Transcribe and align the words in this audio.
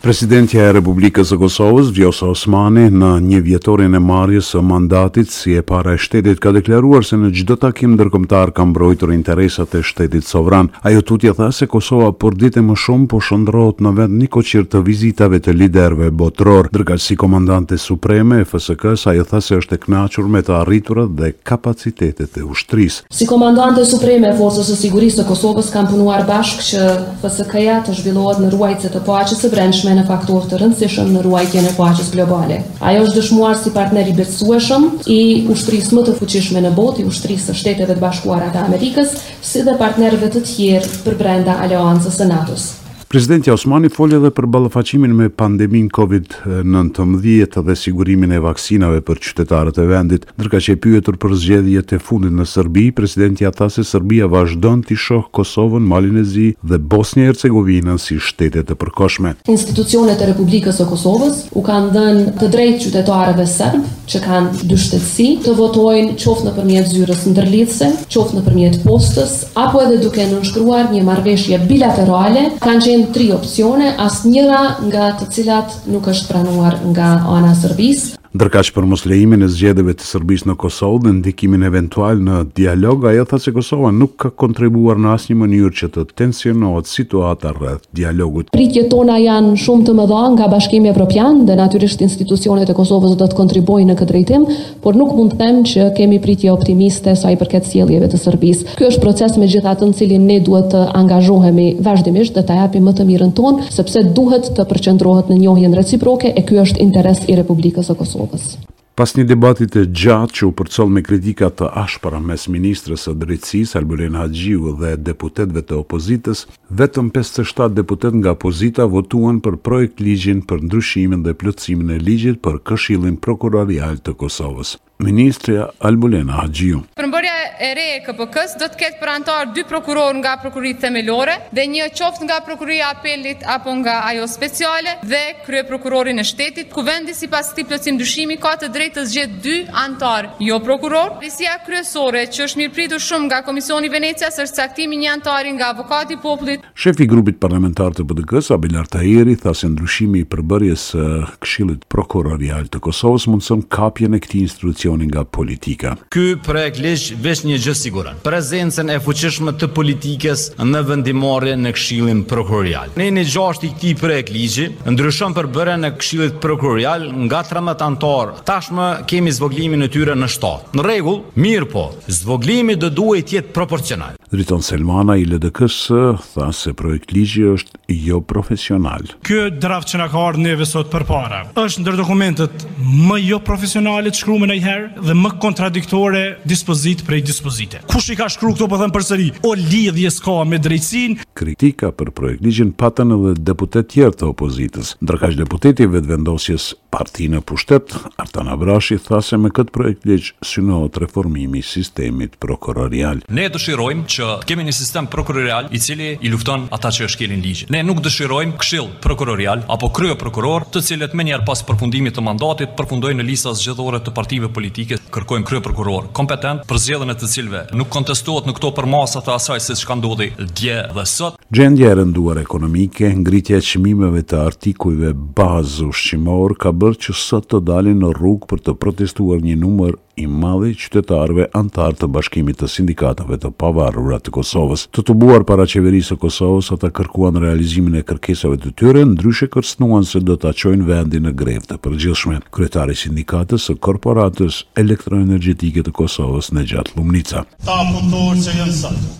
Presidentja 0.00 0.62
e 0.64 0.72
Republikës 0.72 1.28
së 1.28 1.36
Kosovës, 1.36 1.90
Vjosa 1.92 2.30
Osmani, 2.32 2.86
në 2.88 3.08
një 3.20 3.38
vjetorin 3.44 3.92
e 3.92 3.98
marrjes 4.00 4.46
së 4.54 4.62
mandatit 4.64 5.28
si 5.28 5.52
e 5.52 5.60
para 5.70 5.92
e 5.92 5.98
shtetit 6.00 6.38
ka 6.40 6.54
deklaruar 6.56 7.04
se 7.04 7.18
në 7.20 7.28
çdo 7.36 7.58
takim 7.60 7.98
ndërkombëtar 7.98 8.54
ka 8.56 8.64
mbrojtur 8.70 9.12
interesat 9.12 9.74
e 9.76 9.82
shtetit 9.84 10.24
sovran. 10.24 10.70
Ajo 10.88 11.02
tutje 11.02 11.34
tha 11.36 11.50
se 11.52 11.68
Kosova 11.68 12.14
por 12.16 12.32
ditë 12.40 12.62
më 12.70 12.78
shumë 12.80 13.08
po 13.12 13.20
shëndrot 13.20 13.84
në 13.84 13.92
vend 13.98 14.16
një 14.22 14.30
koqirë 14.38 14.70
të 14.72 14.80
vizitave 14.88 15.42
të 15.44 15.52
liderëve 15.58 16.08
botror, 16.16 16.70
ndërkësi 16.72 17.10
si 17.12 17.18
komandante 17.20 17.76
supreme 17.78 18.40
e 18.40 18.48
FSK-s, 18.48 19.04
ajo 19.12 19.28
tha 19.34 19.42
se 19.50 19.60
është 19.60 19.76
e 19.76 19.82
kënaqur 19.84 20.24
me 20.32 20.40
të 20.48 20.56
arriturat 20.62 21.12
dhe 21.20 21.34
kapacitetet 21.44 22.40
e 22.40 22.46
ushtrisë. 22.48 23.04
Si 23.20 23.28
komandante 23.28 23.84
supreme 23.84 24.32
e 24.32 24.38
Forcës 24.40 24.72
së 24.72 24.80
Sigurisë 24.80 25.20
së 25.20 25.28
Kosovës 25.28 25.68
kam 25.76 25.92
punuar 25.92 26.24
bashkë 26.24 26.64
që 26.72 26.88
FSK-ja 27.20 27.76
të 27.84 28.00
zhvillohet 28.00 28.40
në 28.40 28.88
të 28.96 29.04
paqes 29.12 29.44
së 29.44 29.52
brendshme 29.52 29.88
në 29.96 30.04
faktorë 30.08 30.48
të 30.50 30.58
rëndësishëm 30.60 31.08
në 31.14 31.22
ruajtjen 31.26 31.66
e 31.70 31.72
paqes 31.76 32.10
globale. 32.14 32.58
Ajo 32.90 33.02
është 33.06 33.16
dëshmuar 33.20 33.56
si 33.62 33.72
partner 33.76 34.10
i 34.10 34.14
besueshëm 34.18 34.86
i 35.14 35.18
ushtrisë 35.54 35.96
më 35.98 36.04
të 36.08 36.16
fuqishme 36.20 36.62
në 36.66 36.74
botë, 36.78 37.02
i 37.04 37.08
ushtrisë 37.12 37.50
së 37.52 37.58
Shteteve 37.62 37.94
të 37.96 38.02
Bashkuara 38.06 38.50
të 38.56 38.64
Amerikës, 38.66 39.16
si 39.50 39.64
dhe 39.68 39.76
partnerëve 39.82 40.30
të 40.36 40.44
tjerë 40.52 40.94
për 41.06 41.18
brenda 41.24 41.58
aleancës 41.66 42.20
së 42.20 42.28
NATO-s. 42.34 42.68
Prezidenti 43.10 43.50
Osmani 43.50 43.88
foli 43.90 44.14
edhe 44.14 44.28
për 44.30 44.46
ballafaqimin 44.54 45.10
me 45.18 45.24
pandemin 45.34 45.88
COVID-19 45.96 47.56
dhe 47.66 47.74
sigurimin 47.76 48.30
e 48.30 48.38
vaksinave 48.38 49.00
për 49.08 49.18
qytetarët 49.24 49.80
e 49.82 49.86
vendit, 49.90 50.28
ndërka 50.38 50.60
që 50.66 50.76
e 50.76 50.78
pyetur 50.84 51.16
për 51.18 51.34
zgjedhjet 51.42 51.94
e 51.96 51.98
fundit 51.98 52.30
në 52.30 52.46
Serbi, 52.46 52.84
presidenti 52.94 53.48
tha 53.56 53.66
se 53.74 53.82
Serbia 53.88 54.28
vazhdon 54.30 54.84
të 54.86 54.94
shoh 55.06 55.26
Kosovën, 55.38 55.88
Malin 55.90 56.20
e 56.20 56.22
Zi 56.22 56.44
dhe 56.62 56.78
Bosnjë 56.92 57.32
Hercegovinën 57.32 57.98
si 57.98 58.20
shtete 58.28 58.62
të 58.70 58.76
përkohshme. 58.84 59.34
Institucionet 59.56 60.22
e 60.22 60.30
Republikës 60.30 60.78
së 60.78 60.86
Kosovës 60.92 61.42
u 61.58 61.64
kanë 61.66 61.90
dhënë 61.98 62.36
të 62.38 62.52
drejtë 62.54 62.80
qytetarëve 62.84 63.48
serb 63.56 63.90
që 64.12 64.22
kanë 64.28 64.62
dyshtetësi 64.70 65.28
të 65.48 65.56
votojnë 65.58 66.14
qoftë 66.14 66.46
nëpërmjet 66.52 66.94
zyrës 66.94 67.26
ndërlidhëse, 67.34 67.90
qoftë 68.14 68.38
nëpërmjet 68.38 68.80
postës 68.86 69.36
apo 69.66 69.82
edhe 69.82 69.98
duke 70.06 70.22
nënshkruar 70.30 70.94
një 70.94 71.02
marrëveshje 71.10 71.62
bilaterale, 71.66 72.46
kanë 72.62 72.98
qenë 73.00 73.14
tri 73.14 73.30
opcione, 73.32 73.86
asë 73.96 74.28
njëra 74.30 74.62
nga 74.86 75.06
të 75.20 75.30
cilat 75.32 75.76
nuk 75.92 76.08
është 76.12 76.32
pranuar 76.32 76.76
nga 76.92 77.12
ana 77.36 77.54
sërbis. 77.62 78.10
Ndërka 78.30 78.60
që 78.62 78.72
për 78.76 78.84
mos 78.86 79.00
lejimin 79.10 79.42
e 79.42 79.46
zgjedeve 79.50 79.90
të 79.98 80.04
Sërbis 80.06 80.44
në 80.46 80.54
Kosovë 80.62 81.00
dhe 81.02 81.12
ndikimin 81.16 81.64
eventual 81.66 82.20
në 82.22 82.34
dialog, 82.54 83.02
ajo 83.10 83.24
tha 83.26 83.40
se 83.42 83.50
Kosova 83.56 83.88
nuk 83.90 84.12
ka 84.22 84.28
kontribuar 84.38 85.00
në 85.02 85.10
asë 85.16 85.32
një 85.32 85.38
mënyrë 85.40 85.72
që 85.80 85.88
të 85.96 86.04
tensionohet 86.20 86.86
situata 86.86 87.50
rrëth 87.56 87.88
dialogut. 87.98 88.52
Pritje 88.54 88.84
tona 88.92 89.16
janë 89.18 89.56
shumë 89.64 89.82
të 89.88 89.96
mëdha 89.98 90.20
nga 90.36 90.46
bashkimi 90.52 90.92
Evropian 90.92 91.40
dhe 91.48 91.56
natyrisht 91.58 92.04
institucionet 92.06 92.70
e 92.70 92.76
Kosovës 92.78 93.16
dhe 93.18 93.26
të 93.26 93.34
kontribuojnë 93.40 93.90
në 93.90 93.98
këtë 94.02 94.12
drejtim, 94.12 94.46
por 94.86 94.94
nuk 95.00 95.10
mund 95.18 95.34
të 95.34 95.42
them 95.42 95.60
që 95.72 95.88
kemi 95.98 96.22
pritje 96.28 96.54
optimiste 96.54 97.16
sa 97.24 97.34
i 97.34 97.40
përket 97.42 97.66
sjeljeve 97.72 98.12
të 98.14 98.22
Sërbis. 98.28 98.62
Ky 98.78 98.86
është 98.92 99.02
proces 99.08 99.34
me 99.42 99.50
gjitha 99.50 99.74
të 99.80 99.90
në 99.90 99.98
cilin 99.98 100.30
ne 100.30 100.38
duhet 100.46 100.70
të 100.76 100.84
angazhohemi 101.02 101.66
vazhdimisht 101.90 102.38
dhe 102.38 102.46
të 102.52 102.62
japi 102.62 102.78
më 102.86 102.94
të 103.00 103.10
mirën 103.10 103.34
tonë, 103.42 103.66
sepse 103.80 104.06
duhet 104.20 104.52
të 104.54 104.70
përqendrohet 104.70 105.34
në 105.34 105.42
njohjen 105.42 105.76
reciproke 105.82 106.30
e 106.30 106.46
ky 106.46 106.62
është 106.68 106.78
interes 106.86 107.26
i 107.26 107.34
Republikës 107.42 107.90
së 107.90 107.94
Kosovës. 107.98 108.18
Kosovës. 108.20 108.56
Pas 108.98 109.14
një 109.16 109.22
debatit 109.24 109.76
e 109.80 109.86
gjatë 109.96 110.34
që 110.36 110.42
u 110.50 110.50
përcol 110.60 110.90
me 110.92 111.00
kritikat 111.06 111.54
të 111.60 111.68
ashpara 111.82 112.18
mes 112.20 112.42
Ministrës 112.52 113.06
e 113.08 113.14
Drejtsis, 113.22 113.72
Albulen 113.80 114.18
Hadjiu 114.20 114.74
dhe 114.80 114.90
deputetve 115.08 115.62
të 115.68 115.78
opozitës, 115.78 116.42
vetëm 116.82 117.08
57 117.16 117.72
deputet 117.78 118.18
nga 118.20 118.34
opozita 118.36 118.84
votuan 118.98 119.40
për 119.46 119.56
projekt 119.70 120.04
ligjin 120.04 120.44
për 120.50 120.66
ndryshimin 120.68 121.24
dhe 121.24 121.36
plëtsimin 121.44 121.96
e 121.96 121.98
ligjit 122.10 122.42
për 122.44 122.60
këshillin 122.70 123.16
prokurarial 123.28 123.96
të 124.04 124.18
Kosovës. 124.24 124.76
Ministrja 125.00 125.68
Albulena 125.80 126.32
Hadjiu. 126.42 126.82
Përmbërja 127.00 127.34
e 127.64 127.68
re 127.76 127.84
e 127.96 128.00
KPK-s 128.04 128.56
do 128.60 128.66
të 128.68 128.76
ketë 128.82 128.98
për 129.00 129.10
antar 129.14 129.48
dy 129.56 129.62
prokuror 129.68 130.12
nga 130.18 130.34
prokuroria 130.42 130.76
themelore 130.82 131.36
dhe 131.56 131.64
një 131.72 131.86
qoftë 131.96 132.26
nga 132.28 132.36
prokuroria 132.44 132.90
e 132.90 132.98
apelit 132.98 133.46
apo 133.54 133.72
nga 133.80 133.94
ajo 134.10 134.26
speciale 134.28 134.98
dhe 135.12 135.20
kryeprokurori 135.46 136.12
e 136.20 136.24
shtetit. 136.24 136.68
Ku 136.74 136.84
vendi 136.84 137.14
sipas 137.16 137.52
këtij 137.56 137.64
plotësim 137.70 137.98
dyshimi 138.00 138.36
ka 138.40 138.52
të 138.60 138.68
drejtë 138.74 138.98
të 138.98 139.06
zgjedhë 139.12 139.40
dy 139.46 139.56
antar, 139.86 140.28
jo 140.44 140.58
prokuror. 140.60 141.14
Policia 141.22 141.56
kryesore, 141.66 142.26
që 142.28 142.44
është 142.46 142.60
mirëpritur 142.60 143.00
shumë 143.00 143.26
nga 143.30 143.40
Komisioni 143.48 143.88
i 143.88 143.92
Venecias, 143.92 144.36
është 144.44 144.60
caktimi 144.64 145.00
një 145.02 145.14
antari 145.16 145.54
nga 145.56 145.70
avokati 145.72 146.16
i 146.16 146.20
popullit. 146.22 146.66
Shefi 146.74 147.04
i 147.04 147.08
grupit 147.08 147.40
parlamentar 147.40 147.96
të 147.96 148.04
BDK-s, 148.04 148.52
Abelar 148.54 148.86
Tahiri, 148.86 149.38
tha 149.40 149.54
se 149.54 149.68
ndryshimi 149.72 150.20
i 150.24 150.28
përbërjes 150.32 150.84
së 150.92 151.06
Këshillit 151.40 151.86
Prokurorial 151.92 152.68
të 152.68 152.82
Kosovës 152.84 153.28
mundson 153.30 153.64
kapjen 153.72 154.14
e 154.14 154.20
këtij 154.24 154.44
institucioni 154.44 154.89
korrupsionin 154.90 155.08
nga 155.10 155.24
politika. 155.24 155.96
Ky 156.10 156.36
projekt 156.44 156.78
ligj 156.82 157.14
vetëm 157.22 157.50
një 157.50 157.58
gjë 157.62 157.74
siguron. 157.78 158.18
Prezencën 158.24 158.90
e 158.90 158.98
fuqishme 159.02 159.52
të 159.58 159.68
politikës 159.74 160.48
në 160.62 160.82
vendimarrje 160.88 161.54
në 161.58 161.72
Këshillin 161.76 162.22
Prokurorial. 162.30 162.92
Në 162.98 163.06
një 163.18 163.24
gjashtë 163.30 163.66
i 163.68 163.72
këtij 163.76 163.94
projekt 164.00 164.32
ligji 164.34 164.68
ndryshon 164.90 165.34
përbërjen 165.36 165.84
në 165.84 165.90
Këshillin 165.98 166.38
Prokurorial 166.42 167.06
nga 167.26 167.42
tremet 167.48 167.82
antar. 167.84 168.34
Tashmë 168.48 168.88
kemi 169.10 169.32
zvoglimin 169.36 169.86
e 169.86 169.90
tyre 169.94 170.16
në 170.18 170.30
shtat. 170.34 170.72
Në 170.76 170.86
rregull, 170.88 171.22
mirë 171.44 171.70
po. 171.72 171.86
Zvoglimi 172.20 172.76
do 172.78 172.90
duhet 172.94 173.30
të 173.30 173.38
jetë 173.40 173.54
proporcional. 173.56 174.19
Driton 174.32 174.62
Selmana 174.62 175.16
i 175.18 175.24
LDK-s 175.26 175.88
tha 176.36 176.52
se 176.54 176.70
projekt 176.78 177.10
ligji 177.12 177.42
është 177.50 177.80
jo 177.96 178.20
profesional. 178.22 179.02
Ky 179.26 179.48
draft 179.58 179.90
që 179.90 179.98
na 179.98 180.06
ka 180.12 180.20
ardhur 180.28 180.44
neve 180.44 180.66
sot 180.70 180.86
përpara 180.92 181.40
është 181.58 181.82
ndër 181.82 181.96
dokumentet 181.98 182.62
më 183.08 183.16
jo 183.24 183.40
profesionale 183.42 184.12
të 184.12 184.20
shkruara 184.20 184.46
ndonjëherë 184.52 184.86
dhe 185.08 185.16
më 185.18 185.32
kontradiktore 185.42 186.22
dispozit 186.46 187.02
për 187.08 187.18
dispozite. 187.26 187.82
Kush 187.90 188.12
i 188.14 188.18
ka 188.20 188.28
shkruar 188.30 188.54
këto 188.54 188.68
po 188.70 188.78
them 188.78 188.94
përsëri? 188.94 189.32
O 189.42 189.50
lidhje 189.58 190.12
s'ka 190.14 190.36
me 190.46 190.62
drejtsinë. 190.62 191.26
Kritika 191.40 191.90
për 191.90 192.14
projekt 192.14 192.46
ligjin 192.46 192.70
patën 192.78 193.10
edhe 193.16 193.34
deputet 193.50 193.80
të 193.80 193.82
tjerë 193.96 194.16
të 194.20 194.26
opozitës, 194.30 194.88
ndërkësh 195.02 195.36
deputeti 195.42 195.86
vetvendosjes 195.90 196.70
Parti 196.90 197.28
në 197.30 197.38
Pushtet, 197.46 197.92
Artan 198.18 198.48
Abrashi 198.50 198.96
tha 198.98 199.20
se 199.22 199.38
me 199.38 199.50
këtë 199.54 199.72
projekt 199.74 200.06
ligj 200.10 200.32
synohet 200.42 200.98
reformimi 200.98 201.60
i 201.62 201.66
sistemit 201.66 202.34
prokurorial. 202.42 203.22
Ne 203.30 203.46
dëshirojmë 203.54 204.08
që 204.20 204.28
kemi 204.48 204.64
një 204.68 204.72
sistem 204.76 205.06
prokurorial 205.10 205.68
i 205.74 205.78
cili 205.82 206.10
i 206.20 206.28
lufton 206.32 206.66
ata 206.74 206.90
që 206.96 207.08
shkelin 207.14 207.40
ligjin. 207.44 207.70
Ne 207.72 207.80
nuk 207.86 208.00
dëshirojmë 208.04 208.56
këshill 208.60 208.88
prokurorial 209.04 209.62
apo 209.72 209.88
kryo 209.96 210.16
prokuror, 210.20 210.66
të 210.74 210.82
cilët 210.90 211.14
më 211.16 211.28
njerë 211.30 211.46
pas 211.48 211.62
përfundimit 211.70 212.16
të 212.18 212.24
mandatit 212.28 212.74
përfundojnë 212.78 213.22
në 213.22 213.28
lista 213.30 213.54
zgjedhore 213.56 214.02
të 214.04 214.14
partive 214.16 214.50
politike, 214.56 215.00
kërkojmë 215.14 215.48
kryo 215.50 215.62
prokuror 215.64 216.10
kompetent 216.16 216.66
për 216.68 216.82
zgjedhjen 216.86 217.14
e 217.14 217.18
të 217.20 217.32
cilve 217.36 217.64
nuk 217.76 217.90
kontestohet 217.96 218.48
në 218.50 218.58
këto 218.58 218.74
përmasa 218.80 219.24
të 219.24 219.36
asaj 219.38 219.64
se 219.70 219.78
çka 219.84 219.98
ndodhi 220.00 220.32
dje 220.52 220.82
dhe 220.96 221.06
sot. 221.18 221.39
Gjendja 221.50 221.88
e 221.90 221.94
rënduar 221.98 222.38
ekonomike, 222.38 223.08
ngritja 223.18 223.58
e 223.58 223.62
qmimeve 223.66 224.20
të 224.22 224.36
artikujve 224.38 225.08
bazë 225.34 225.88
ushqimor, 225.90 226.52
ka 226.62 226.70
bërë 226.70 226.98
që 227.06 227.14
sot 227.18 227.48
të 227.50 227.58
dalin 227.66 227.96
në 228.04 228.12
rrugë 228.20 228.46
për 228.52 228.60
të 228.68 228.74
protestuar 228.78 229.42
një 229.42 229.56
numër 229.64 229.96
i 230.20 230.28
i 230.28 230.74
qytetarve 230.82 231.46
antar 231.56 231.94
të 231.96 232.06
bashkimit 232.14 232.58
të 232.60 232.66
sindikatave 232.70 233.38
të 233.40 233.50
pavarura 233.58 234.18
të 234.20 234.34
Kosovës. 234.36 234.82
Të 234.94 235.02
të 235.08 235.14
buar 235.16 235.44
para 235.48 235.64
qeverisë 235.66 236.12
të 236.12 236.18
Kosovës, 236.26 236.68
ata 236.76 236.90
kërkuan 236.98 237.38
realizimin 237.42 237.94
e 237.98 238.04
kërkesave 238.06 238.58
të 238.60 238.72
tyre, 238.78 239.02
ndryshe 239.08 239.48
kërstnuan 239.50 240.04
se 240.06 240.20
do 240.22 240.36
të 240.36 240.50
aqojnë 240.52 240.86
vendin 240.90 241.24
në 241.26 241.32
grev 241.40 241.64
të 241.66 241.78
përgjithshme. 241.82 242.40
kretari 242.52 242.94
sindikatës 242.94 243.70
e 243.72 243.78
korporatës 243.86 244.60
elektroenergjetike 244.82 245.82
të 245.88 245.96
Kosovës 246.00 246.52
në 246.54 246.66
gjatë 246.72 246.96
lumnica. 247.00 247.44
Ta 247.64 247.80
punëtorë 247.90 248.38
që 248.44 248.56
jënë 248.60 248.76
sëtë, 248.76 249.10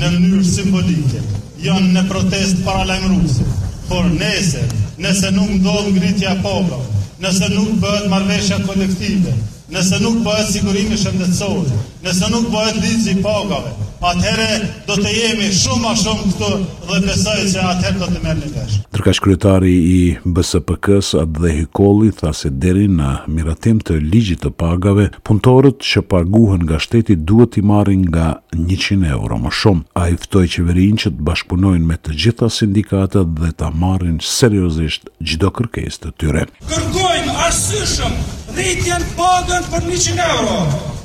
në 0.00 0.12
mënyrë 0.18 0.48
simbolike, 0.54 1.20
janë 1.62 1.92
në 1.94 2.02
protest 2.10 2.62
para 2.66 2.84
lajmëruesit. 2.90 3.52
Por 3.90 4.08
nëse, 4.10 4.64
nëse 5.04 5.30
nuk 5.36 5.52
ndodh 5.60 5.90
ngritja 5.94 6.34
e 6.36 6.40
popullit, 6.42 7.08
nëse 7.22 7.48
nuk 7.54 7.76
bëhet 7.82 8.08
marrëveshja 8.10 8.58
kolektive, 8.66 9.34
nëse 9.72 9.98
nuk 10.04 10.18
bëhet 10.26 10.50
sigurimi 10.52 10.96
shëndetësor, 11.00 11.70
nëse 12.04 12.28
nuk 12.34 12.48
bëhet 12.52 12.78
ligj 12.82 13.06
i 13.08 13.14
pagave, 13.24 13.70
atëherë 14.02 14.56
do 14.88 14.96
të 14.98 15.12
jemi 15.14 15.46
shumë 15.54 15.84
më 15.86 15.92
shumë 16.00 16.24
këtu 16.32 16.50
dhe 16.88 16.98
besoj 17.06 17.38
se 17.52 17.62
atëherë 17.70 18.00
do 18.02 18.08
të 18.14 18.20
merrni 18.24 18.50
vesh. 18.56 18.74
Ndërkësh 18.92 19.20
kryetari 19.24 19.72
i 19.96 20.00
BSPK-s 20.26 21.12
Adhe 21.22 21.52
Kolli 21.78 22.10
tha 22.18 22.34
se 22.36 22.50
deri 22.50 22.84
në 22.90 23.12
miratim 23.32 23.80
të 23.86 23.96
ligjit 24.02 24.42
të 24.44 24.52
pagave, 24.60 25.08
punëtorët 25.26 25.80
që 25.92 26.04
paguhen 26.12 26.66
nga 26.66 26.80
shteti 26.82 27.16
duhet 27.30 27.54
të 27.56 27.64
marrin 27.72 28.04
nga 28.10 28.26
100 28.58 29.00
euro 29.16 29.38
më 29.46 29.54
shumë. 29.62 29.86
Ai 30.02 30.18
ftoi 30.22 30.50
qeverinë 30.56 31.06
që 31.06 31.14
të 31.16 31.26
bashkëpunojnë 31.30 31.88
me 31.88 31.96
të 32.02 32.18
gjitha 32.26 32.50
sindikatët 32.58 33.34
dhe 33.40 33.54
ta 33.62 33.72
marrin 33.84 34.20
seriozisht 34.34 35.08
çdo 35.24 35.52
kërkesë 35.58 36.06
të 36.06 36.14
tyre. 36.20 36.46
Kërkojmë 36.70 37.40
arsyeshëm 37.48 38.22
rritjen 38.56 39.02
pagën 39.18 39.64
për 39.72 39.86
100 39.98 40.16
euro 40.24 40.56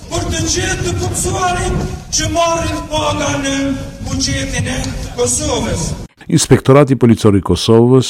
për 0.09 0.25
të 0.33 0.41
gjithë 0.53 0.85
të 0.87 0.95
kupsuarit 1.03 1.79
që 2.17 2.29
marrin 2.35 2.81
pagën 2.91 3.39
në 3.47 3.55
buqetin 4.09 4.71
e 4.75 4.79
Kosovës. 5.19 5.87
Inspektorati 6.27 6.97
Policor 6.99 7.37
i 7.37 7.39
Kosovës 7.39 8.07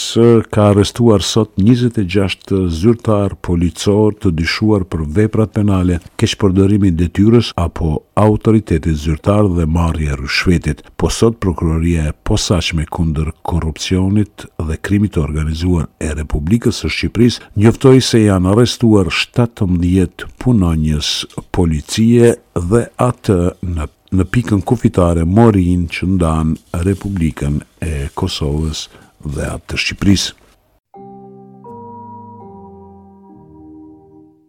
ka 0.49 0.63
arrestuar 0.71 1.21
sot 1.21 1.51
26 1.61 2.49
zyrtar 2.73 3.35
policor 3.45 4.15
të 4.17 4.31
dyshuar 4.39 4.87
për 4.89 5.03
veprat 5.19 5.51
penale, 5.53 5.99
kesh 6.17 6.33
përdërimi 6.41 6.89
detyres 6.97 7.51
apo 7.61 7.91
autoritetit 8.17 8.97
zyrtar 9.03 9.45
dhe 9.53 9.67
marrje 9.69 10.17
rëshvetit, 10.17 10.81
po 10.97 11.11
sot 11.13 11.37
prokuroria 11.45 12.07
e 12.09 12.15
posashme 12.25 12.87
kunder 12.89 13.29
korupcionit 13.45 14.47
dhe 14.57 14.79
krimit 14.81 15.13
të 15.19 15.21
organizuar 15.27 15.85
e 16.01 16.09
Republikës 16.17 16.81
së 16.81 16.89
Shqipëris, 16.95 17.37
njëftoj 17.53 18.01
se 18.09 18.25
janë 18.25 18.49
arrestuar 18.55 19.13
17 19.13 20.25
punonjës 20.41 21.13
policie 21.53 22.33
dhe 22.57 22.83
atë 23.11 23.37
në 23.75 23.91
në 24.15 24.23
pikën 24.31 24.61
kufitare 24.63 25.25
morin 25.37 25.87
që 25.91 26.07
ndan 26.13 26.53
Republikën 26.87 27.59
e 27.83 27.93
Kosovës 28.19 28.87
dhe 29.35 29.51
atë 29.55 29.73
të 29.73 29.81
Shqipërisë. 29.85 30.46